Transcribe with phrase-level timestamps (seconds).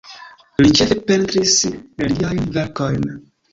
[0.65, 1.53] Li ĉefe pentris
[2.05, 3.09] religiajn verkojn.